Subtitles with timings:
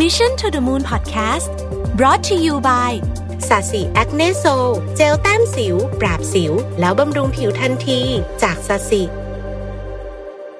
[0.00, 1.52] Mission to the Moon Podcast
[1.98, 2.92] brought to you by
[3.48, 4.44] SASI Acne Sol
[4.96, 8.00] เจลแต้มสิว ปราบสิว แล้วบำรุงผิวทันที
[8.42, 9.02] จาก SASI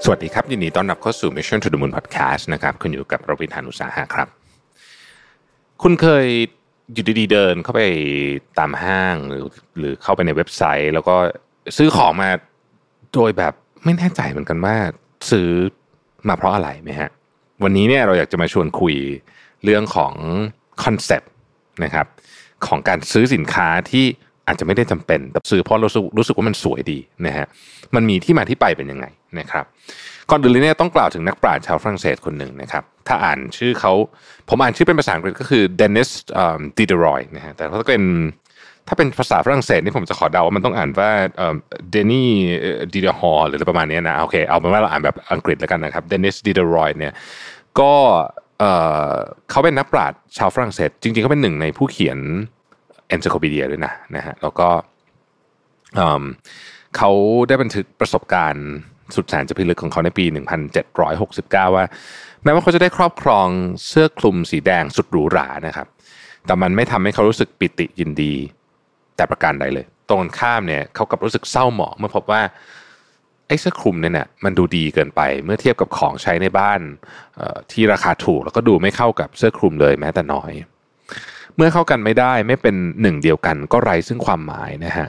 [0.05, 4.29] สวัสดีครับ ยินดีต้อนรับเข้าสู่ Mission to the Moon Podcast นะครับคุณอยู่กับรวิศ หาญอุตสาหะครับ
[5.83, 6.27] คุณเคย
[6.93, 7.83] อยู่ดีๆเดินเข้าไป
[8.59, 9.45] ตามห้างหรือ
[9.79, 11.17] หรือเข้าไปในเว็บไซต์ แล้วก็
[11.77, 12.30] ซื้อของมา
[13.12, 13.53] โดยแบบ
[13.85, 14.77] ไม่แน่ใจเหมือนกันว่า
[15.30, 15.49] ซื้อ
[16.29, 17.11] มาเพราะอะไรไหมฮะ
[17.65, 18.95] วันนี้เนี่ยเราอยากจะมาชวนคุย
[19.65, 20.15] เรื่องของ
[20.84, 21.30] concept
[21.84, 22.07] นะครับ
[22.66, 24.05] ของการซื้อสินค้าที่
[24.47, 27.47] อาจจะไม่ได้จำเป็นแต่ซื้อเพราะเรารู้สึกรู้สึกว่ามันสวยดีนะฮะ
[27.95, 29.06] มันมีที่มาที่ไปเป็นยังไง
[29.39, 29.65] นะครับ
[30.30, 33.92] ก่อนอื่นเลยเนี่ยต้องกล่าวถึงนักปราชญ์ชาวฝรั่งเศสคนหนึ่งนะครับถ้าอ่านชื่อเขา
[34.48, 36.11] ผมอ่านชื่อเป็นภาษาอังกฤษก็คือ Denis
[36.79, 38.03] Diderot นะฮะแต่ถ้าเป็น
[38.89, 41.11] ถ้าเป็นภาษาฝรั่งเศสนี่ผมจะขอเดาว่ามันต้องอ่านว่า
[41.91, 42.31] เดนี่
[42.95, 47.12] ดิเดฮอหรืออะไรประมาณนี้นะโอเคเอาเป็นว่าเราอ่านแบบอังกฤษแล้วกันนะครับเดนิสดิเดรอยเนี่ย
[47.81, 47.95] ก็
[49.51, 52.19] เขาเป็นนักปราชญ์ชาวฝรั่งเศส จริงๆเขาเป็นหนึ่งในผู้เขียน
[53.14, 54.69] e n c y c l o p e d i a ด้วยนะนะฮะแล้วก็
[56.97, 57.11] เขา
[57.48, 58.67] ได้บันทึกประสบการณ์
[59.14, 60.25] สุดแสนจะพิลึกของเขาในปี
[61.01, 61.84] 1769 ว่า
[62.45, 63.48] แม้ว่าเขาจะได้ครอบครอง
[63.86, 65.86] เสื้อคลุมสีแดงสุดหรูหรานะครับ
[66.47, 68.34] แต่มันไม่ทำให้เขารู้สึกปิติยินดี
[69.17, 72.42] แต่ประการใดเลย ตรงข้ามเนี่ยเขากลับรู้สึกเศร้าหมองเมื่อพบว่า
[73.53, 76.81] อ้เสื้อคลุมเนี่ยนะมันดูดีเกินไป เมื่อเทียบกับของใช้ในบ้าน
[77.72, 80.53] ที่ราคาถูกแล้วก็ดูไม่เข้ากับเสื้อคลุมเลยแม้แต่น้อย
[81.56, 85.08] เมื่อเข้ากันไม่ได้ไม่เป็นหนึ่งเดียวกันก็ไร้ซึ่งความหมายนะฮะ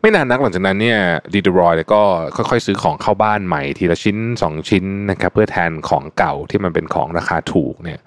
[0.00, 0.98] ไม่นานนักหลังจากนั้นเนี่ย
[1.34, 2.02] ดีเดรอยก็
[2.36, 8.00] ค่อยๆซื้อของเข้าบ้านใหม่ทีละชิ้นสองชิ้นนะครับเพื่อแทนของเก่าที่มันเป็นของราคาถูกเนี่ย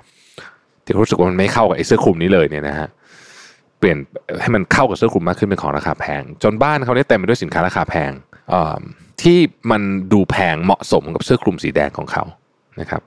[0.86, 2.90] ที่รู้สึกว่ามันไม่เข้ากับไอ้เสื้อคลุมนี้เลยเนี่ยนะฮะ
[3.80, 3.98] เปลี่ยน
[4.42, 8.12] ให้มันเข้ากับเสื้อคลุมมากขึ้นเป็นของราคาแพง จนบ้านเขาเนี่ยเต็มไปด้วยสินค้าราคาแพง
[8.54, 8.80] อ่อ
[9.24, 9.38] ที่
[9.72, 9.82] มัน
[10.14, 12.24] ดูแพงเหมาะสมกับเสื้อคลุมสีแดงของเขา
[12.80, 13.02] นะครับ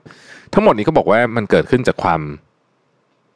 [0.53, 2.21] ทั้งหมดนี้ก็บอกว่ามันเกิดขึ้นจากความ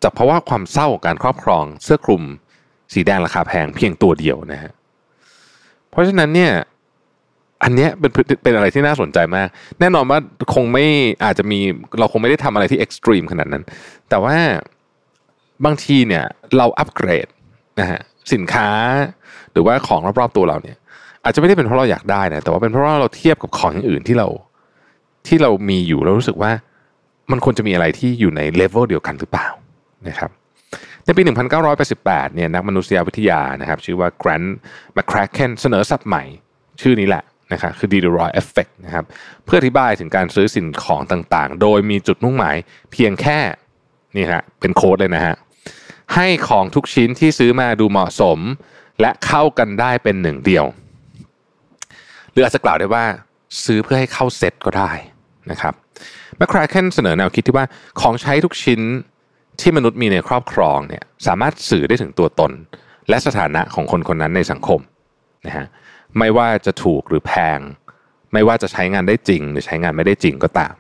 [0.04, 2.24] จากเพราะว่าความเศร้าของการครอบครองเสื้อคลุม
[2.94, 4.72] สีแดงราคาแพงเพียงตัวเดียวนะฮะ
[5.90, 6.52] เพราะฉะนั้นเนี่ย
[7.64, 8.12] อันเนี้ยเป็น
[8.44, 9.48] เป็นอะไรที่น่าสนใจมาก
[9.80, 10.20] แน่นอนว่า
[10.54, 10.86] คงไม่
[11.26, 11.60] อาจจะมี
[12.00, 13.64] เราคงไม่ได้ทำอะไรที่เอ็กซ์ตรีมขนาดนั้น
[14.10, 14.36] แต่ว่า
[15.66, 16.24] บางทีเนี่ย
[16.58, 17.28] เราอัปเกรด
[17.80, 18.00] นะฮะ
[18.34, 18.70] สินค้า
[19.52, 20.78] หรือว่าของรอบๆตัวเราเนี่ย
[21.24, 24.28] อาจจะไม่ได้เป็นเพราะเราอยากได้นะแต่ว่าเป็นเพราะว่าเราเทียบกับของอย่างอื่นที่เรา
[25.28, 26.52] ที่เรามีอยู่แล้วรู้สึกว่า
[27.32, 29.48] มันควรจะมีอะไรที่อยู่ในเลเวลเดียวกันหรือเปล่า
[30.08, 30.30] นะครับ
[31.06, 31.22] ในปี
[31.74, 34.50] 1988 เนี่ยนักมนุษยวิทยานะครับ ชื่อว่า Grant
[34.98, 36.24] McCracken เสนอศัพท์ใหม่
[36.82, 39.06] ชื่อนี้แหละนะครับคือ Diderot Effect นะครับ
[39.46, 42.56] เพื่ออธิบายถึงการซื้อสิ่งของต่างๆ โดยมีจุดมุ่งหมาย
[42.92, 43.40] เพียงแค่
[44.16, 45.36] นี่ฮะเป็นโค้ดเลยนะฮะ
[46.16, 48.40] ให้ของทุกชิ้นที่ซื้อมาดูเหมาะสม
[49.02, 50.66] และเข้ากันได้เป็นหนึ่งเดียว
[52.32, 53.06] หรืออาจจะกล่าวได้ว่า
[53.66, 54.92] ซื้อเพื่อให้เข้าเซ็ตก็ได้
[55.52, 55.74] นะครับ
[56.38, 57.66] แมคคราเคนเสนอแนวคิดที่ว่า
[58.02, 58.82] ของใช้ทุกชิ้น
[59.60, 62.52] ที่มนุษย์มีในครอบครองเนี่ยสามารถสื่อได้ถึงตัวตน
[63.10, 64.80] และสถานะของคนคนนั้นในสังคม
[65.46, 65.66] นะฮะ
[66.18, 67.60] ไม่ว่าจะถูกหรือแพง
[68.34, 70.74] ไม่ว่าจะใช้งานได้จริง หรือใช้งานไม่ได้จริงก็ตาม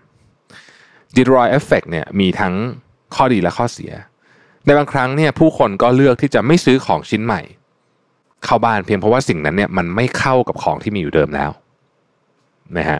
[1.16, 2.54] ดิรอยเอฟเฟกเนี่ยมีทั้ง
[3.16, 3.94] ข้อดีและข้อเสีย
[4.66, 7.42] ในบางครั้งเนี่ยผู้คนก็เลือกที่จะไม่ซื้อของชิ้นใหม่
[8.46, 11.52] เข้าบ้านเพียงเพราะว่าสิ่งนั้นเนี่ยมันไม่เข้ากับของที่มีอยู่เดิมแล้ว
[12.78, 13.00] นะฮะ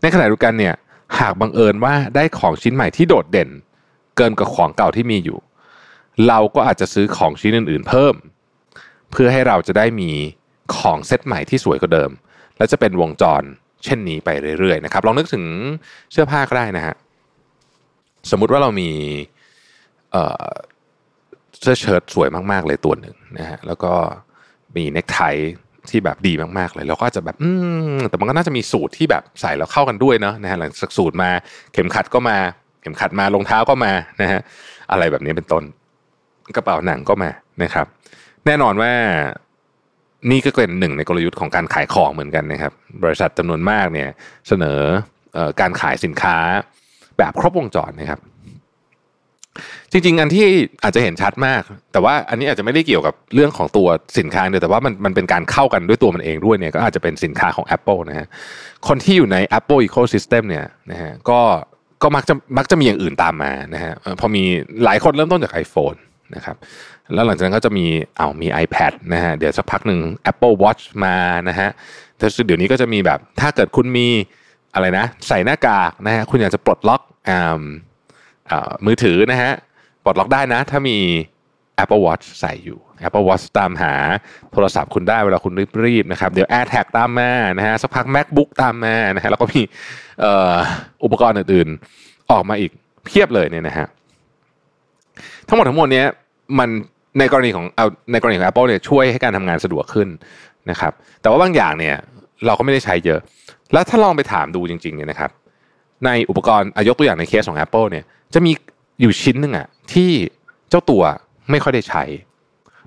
[0.00, 0.74] ในขณะเดียวกันเนี่ย
[1.18, 3.48] หากบังเอิญว่าได้ของชิ้นใหม่ที่โดดเด่น
[4.16, 5.38] เกินกว่าของเก่าที่มีอยู่
[6.28, 8.14] เราก็อาจจะซื้อของชิ้นอื่น ๆ เพิ่ม
[9.10, 10.10] เพื่อให้เราจะได้มี
[10.76, 12.10] ของเซตใหม่ที่สวยกว่าเดิม
[12.56, 13.42] และจะเป็นวงจร
[13.84, 14.28] เช่นนี้ไป
[14.58, 15.44] เรื่อยๆนะครับลองนึกถึง
[16.12, 16.94] เสื้อผ้าก็ได้นะฮะ
[18.30, 18.90] สมมุติว่าเรามี
[20.12, 20.48] เอ่อ
[21.60, 23.92] เสื้อเชิ้ตสวยมาก ๆ เลยตัวหนึ่งนะฮะแล้วก็
[24.78, 25.20] มีเนคไท
[25.90, 27.50] ที่แบบดีมากๆเลยเราก็อาจจะแบบอื
[27.96, 31.30] มแต่มันก็น่าจะมีสูตรที่แบบใส่แล้วเข้ากันด้วยเนาะนะฮะหลังจากสูตรมา
[31.72, 32.36] เข็มขัดก็มา
[32.82, 34.40] เข็มขัดมารองเท้าก็มานะฮะ
[34.90, 35.62] อะไรแบบนี้เป็นต้น
[36.56, 37.30] กระเป๋าหนังก็มา
[37.62, 37.86] นะครับ
[38.46, 38.92] แน่นอนว่า
[40.30, 42.72] นี่ก็เป็นหนึ่งในกลยุทธ์ของการขายของเหมือนกันนะครับ
[43.02, 44.08] บริษัทจำนวนมากเนี่ย
[44.48, 44.80] เสนอ
[45.36, 46.36] ออการขายสินค้า
[47.18, 48.20] แบบครบวงจรนะครับ
[49.92, 50.46] จริง ๆ อันที่
[50.82, 51.62] อาจจะเห็นชัดมาก
[51.92, 53.88] แต่ว่าอันนี้อาจจะไม่ได้เกี่ยวกับเรื่องของตัว
[54.18, 58.26] สินค้าเดียวแต่ว่ามันมันเป็นการเข้ากันด้วยตัวมันเองด้วยเนี่ยก็อาจจะเป็นสินค้าของ Apple นะฮะ
[58.88, 61.40] คนที่อยู่ใน Apple Ecosystem เนี่ยนะฮะก็
[62.02, 64.44] ก็มักจะมักจะมีอย่างอื่นตามมานะฮะพอมี
[64.84, 65.98] หลายคนเริ่มต้นจาก iPhone
[66.34, 66.56] นะครับ
[67.14, 70.00] แล้วหลังจากนั้นก็จะมีเอามี iPad นะฮะเดี๋ยวสักพักหนึ่ง
[70.30, 71.16] Apple Watch มา
[71.48, 71.68] นะฮะ
[72.18, 74.08] แต่เดี๋ยวนี้ก็จะมีแบบถ้าเกิดคุณมี
[74.74, 77.62] อะไรนะ ใส่หน้ากากนะฮะคุณอยากจะปลดล็อกอ่า
[78.86, 79.52] มือถือนะฮะ
[80.04, 80.98] ปลดล็อกได้นะ ถ้ามี
[81.82, 83.92] Apple Watch ใส่อยู่ Apple Watch ตามหา
[84.52, 85.52] โทรศัพท์คุณได้เวลาคุณ
[85.86, 89.62] รีบๆนะครับ เดี๋ยว AirTag ตามมานะฮะสักพัก MacBook ตามมานะฮะแล้วก็มี
[91.04, 92.72] อุปกรณ์อื่นๆ ออกมาอีก
[93.06, 93.86] เเพียบเลยเนี่ยนะฮะ
[95.48, 96.06] ทั้งหมดทั้งมวลเนี้ย
[96.58, 96.68] มัน
[97.18, 100.08] ในกรณีของเอาในกรณีของ Apple เนี่ยช่วยให้การทำงานสะดวกขึ้น
[100.70, 101.96] นะครับ แต่ว่าบางอย่างเนี่ย
[102.46, 103.20] เราก็ไม่ได้ใช้เยอะ
[103.72, 105.30] แล้วถ้าลองไปถามดูจริงๆเนี่ยนะครับ
[106.06, 108.04] ในอุปกรณ์อายกตัวอย่างในเคสของ Apple เนี่ย
[108.34, 108.52] จะมี
[109.00, 110.10] อยู่ชิ้นหนึ่งอะที่
[110.70, 111.02] เจ้าตัว
[111.50, 112.02] ไม่ค่อยได้ใช้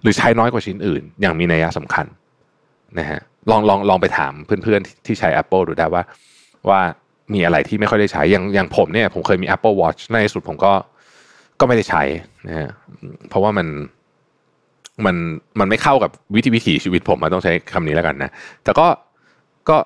[0.01, 2.05] หรือใช้น้อยกว่าชิ้นอื่น อย่างมีนัยสำคัญ
[2.99, 3.19] นะฮะ
[3.51, 6.03] ลองลองลองไปถามเพื่อนๆที่ใช้ Apple ดูได้ว่า
[6.69, 6.79] ว่า
[7.33, 10.73] มีอะไรที่ไม่ค่อยได้ใช้อย่างอย่างผมเนี่ยผมเคยมี Apple Watch ในสุดผมก็
[11.59, 12.03] ก็ไม่ได้ใช้
[12.47, 12.69] นะฮะ
[13.29, 13.67] เพราะว่ามัน
[15.05, 15.15] มัน
[15.59, 18.31] มันไม่เข้ากับวิถีวิถีชีวิตผมมาต้องใช้คำนี้แล้วกันนะ
[18.63, 18.87] แต่ก็
[19.69, 19.77] ก็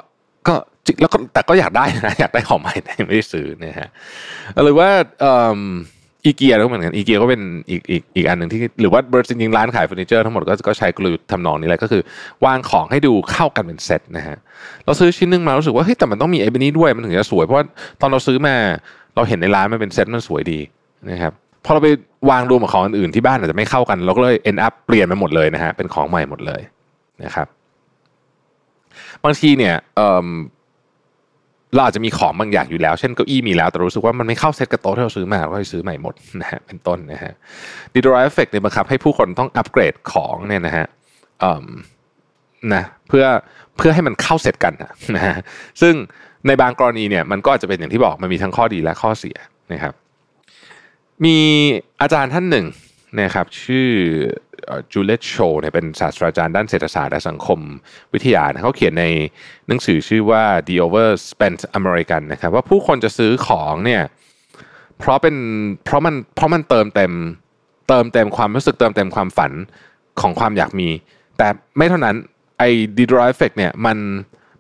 [0.48, 0.56] ก็
[1.02, 3.90] แล้วก็แต่ก็อยากได้นะอยากได้ของใหม่แต่ยังไม่ได้ซื้อนะฮะ
[4.66, 4.90] หรือว่า
[6.28, 12.02] อีเกียก็เหมือนกันอีเกียก็เป็นอีกอีกอีกอันหนึ่งที่หรือว่าจริงๆร้านขายเฟอร์นิเจอร์ทั้งหมดก็ก็ใช้กลยุทธ์ทำนองนี้แหละก็คือ
[12.46, 14.38] วางของให้ดูเข้ากันเป็นเซตนะฮะ
[14.86, 17.66] เราซื้อชิ้นนึงมารู้สึกว่าเฮ้ยแต่มันต้องมีไอ้นี้ด้วยมันถึงจะสวยเพราะว่า
[18.02, 18.56] ตอนเราซื้อมา
[19.16, 20.60] เราเห็นในร้านมันเป็นเซตมันสวยดี
[21.12, 21.34] นะครับ
[21.66, 21.90] พอเราไป
[22.30, 26.62] วางรวมกับของอื่นที่บ้านอาจจะไม่เข้ากันเราก็เลย end up เปลี่ยนไปหมดเลยนะฮะเป็นของใหม่หมดเลย
[27.24, 27.48] นะครับ
[29.24, 29.76] บางทีเนี่ย
[31.76, 37.34] เราอาจจะมีของบางอย่างอยู่แล้ว เช่นเก้าอี้มีแล้วแต่รู้สึกว่ามันไม่เข้าเซ็ตกับโต๊ะที่เราซื้อมาก็เลยซื้อใหม่หมดนะฮะเป็นต้นนะฮะ
[37.94, 40.86] Diderot Effect เนี่ยบังคับให้ผู้คนต้องอัปเกรดของเนี่ยนะฮะ
[42.74, 43.26] นะเพื่อ
[43.78, 44.74] เพื่อให้มันเข้าเซ็ตกัน
[45.16, 45.36] นะฮะ
[45.82, 45.94] ซึ่ง
[46.48, 49.38] ในบางกรณีเนี่ยมันก็อาจจะเป็นอย่างที่บอกมันมีทั้งข้อดีและข้อเสีย
[49.74, 49.94] นะครับ
[51.26, 51.38] มี
[52.02, 52.66] อาจารย์ท่านหนึ่ง
[53.20, 53.90] นะครับชื่อ
[54.92, 57.60] จูเลียต ชอร์เนี่ยเป็นศาสตราจารย์ด้านเศรษฐศาสตร์และสังคม
[58.14, 59.06] วิทยาเขาเขียนใน
[59.68, 64.02] หนังสือชื่อว่า The Overspent American นะครับว่าผู้คนจะซื้อของเนี่ย
[65.00, 65.36] เพราะเป็น
[65.84, 67.12] เพราะมันเพราะมันเติมเต็ม
[67.90, 69.52] เติมเต็มความรู้สึกเติมเต็มความฝัน
[70.22, 70.90] ของความอยากมี
[71.38, 71.48] แต่
[71.78, 72.16] ไม่เท่านั้น
[72.60, 73.98] ไอ้ดีดรายเอฟเฟกเนี่ยมัน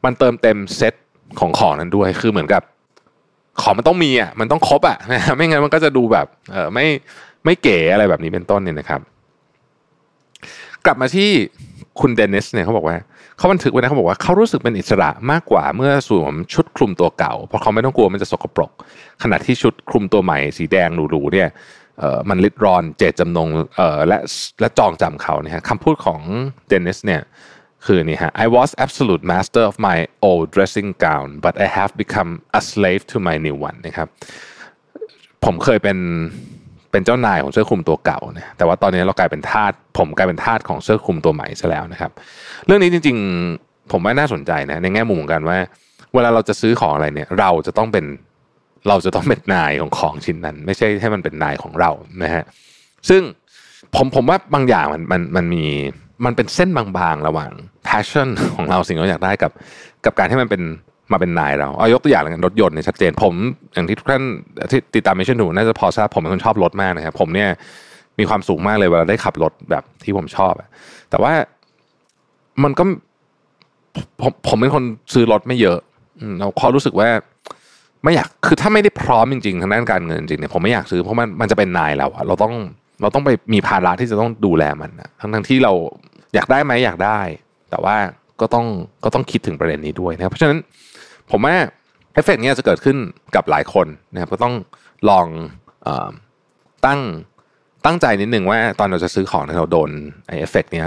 [0.06, 0.94] มันเติมเต็มเซต
[1.40, 2.63] ของของนั้นด้วยคือเหมือนกับ
[3.62, 4.98] ของมันต้องมีอะมันต้องครบอะ
[5.36, 6.86] ไม่งั้นมันก็จะดูแบบเออไม่
[7.45, 9.01] ไม่เก๋อะไรแบบนี้เป็นต้นเนี่ยนะครับ
[10.86, 11.30] กลับมาที่
[12.00, 12.97] คุณเดนิสเนี่ยเขาบอกว่า
[13.38, 18.71] เขาบันทึกไว้นะเขาบอกว่าเขารู้สึกเป็นอิสระมากกว่าเมื่อสวมชุดคลุมตัวเก่า เพราะเขาไม่ต้องกลัวมันจะสกปรก
[19.24, 21.50] ขณะที่ชุดคลุมตัวใหม่สีแดงหรูๆเนี่ย
[22.30, 23.48] มันลิดรอนเจตจำนง
[24.07, 24.18] และ
[24.59, 26.19] และจองจำเขาเนี่ยคำพูดของ
[26.68, 27.21] เดนิสเนี่ย
[27.86, 33.03] คือนี่ฮะ I was absolute master of my old dressing gown but I have become a slave
[33.12, 34.07] to my new one นะครับ
[35.45, 35.98] ผมเคยเป็น
[36.95, 42.12] เป็นเจ้านายของเสื้อคลุมตัวเก่านะแต่ว่าตอนนี้เรากลายเป็นทาสผมกลายเป็นทาสของเสื้อคลุมตัวใหม่ซะแล้วนะครับ
[42.65, 43.18] เรื่องนี้จริง
[43.53, 45.57] ๆ ผมว่าน่าสนใจนะในแง่มุมของการว่า
[46.13, 48.06] เวลาเราจะซื้อของอะไรเนี่ย เราจะต้องเป็น
[48.88, 51.92] เราจะต้องเป็นนายของของชิ้นนั้น ไม่ใช่ให้มันเป็นนายของเรา
[52.24, 52.44] นะฮะ
[53.09, 53.21] ซึ่ง
[53.95, 55.65] ผมผมว่าบางอย่างมันมันมันมี
[56.25, 57.51] มันเป็นเส้นบางๆ ระหว่าง
[57.88, 59.51] passion ของเราสิ่งที่เราอยากได้กับ
[60.06, 60.62] กับการที่มันเป็น
[61.12, 63.34] มาเป็นนายเราเอายกตัวอย่างเลยกันรถยนต์เนี่ยชัดเจนผม
[63.74, 64.24] อย่างที่ทุกท่าน
[64.72, 67.50] ที่ติดตามมิชชั่นดูน่าจะพอทราบผมเป็นคนชอบรถมากนะครับผมเนี่ย
[68.19, 70.54] มีความสูงมากเลยเวลาได้ขับรถแบบที่ผมชอบ
[71.10, 71.34] แต่ว่า
[72.63, 72.84] มันก็
[74.22, 75.78] ผมผมเป็นคนซื้อรถไม่เยอะ
[76.40, 77.10] เราพอรู้สึกว่า
[78.04, 82.54] ไม่อยากคือถ้าไม่ได้พร้อมจริงๆทางด้านการเงินจริงเนี่ยผมไม่อยากซื้อเพราะมันมันจะเป็นนายเราอะเราต้อง
[83.01, 85.74] เราต้องไปมีภาระที่จะต้องดูแลมันนะทั้งทั้งที่เรา
[86.36, 87.19] อยากได้ไหมอยากได้
[87.72, 87.96] แต่ว่า
[88.42, 88.66] ก็ต้อง
[89.04, 90.58] ก็ต้องคิดถึงประเด็นนี้ด้วยนะครับเพราะฉะนั้น
[91.32, 91.56] ผมว่า
[92.14, 92.98] เอฟเฟกต์นี้จะเกิดขึ้น
[93.36, 94.54] กับหลายคนนะครับก็ต้อง
[95.10, 95.28] ลอง
[95.88, 95.90] อ
[96.86, 97.00] ตั้ง
[97.86, 99.89] ตั้งใจนิดหนึ่งว่าตอนเราจะซื้อของเราโดน
[100.27, 100.84] ไอเอฟเฟกต์นี้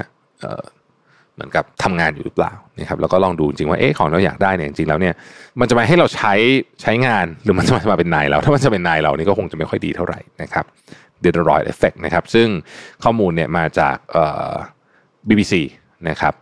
[1.34, 5.14] เหมือนกับทำงานอยู่หรือเปล่านะครับแล้วก็ลองดูจริงว่าเอ๊ะของเราอยากได้เนี่ยจริงแล้วเนี่ย
[5.60, 6.34] มันจะมาให้เราใช้
[6.82, 10.64] ใช้งานหรือมันจะมาเป็นนายเราถ้ามันจะเป็นนายเรานี่ก็คงจะไม่ค่อยดีเท่าไหร่นะครับ
[11.20, 12.48] Diderot Effect นะครับซึ่ง
[13.04, 14.52] ข้อมูลเนี่ยมาจากเอ่อ
[15.28, 15.54] BBC
[16.08, 16.34] นะครับ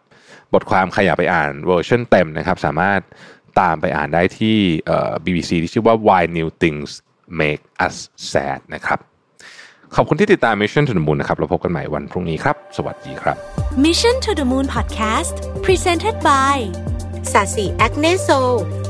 [0.55, 3.00] บทความใครอยากไปอ่านเวอร์ชันเต็มนะครับสามารถ
[3.61, 4.57] ตามไปอ่านได้ที่
[5.25, 6.91] BBC ที่ชื่อว่า Why New Things
[7.41, 7.97] Make Us
[8.31, 8.99] Sad นะครับ
[9.97, 13.37] ขอบคุณที่ติดตาม Mission to the Moon นะครับเราพบกันใหม่วันพรุ่งนี้ครับ สวัสดีครับ
[13.85, 15.35] Mission to the Moon Podcast
[15.67, 16.57] Presented by
[17.33, 18.86] Sasi a g n e s o